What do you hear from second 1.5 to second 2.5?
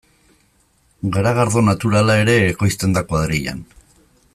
naturala ere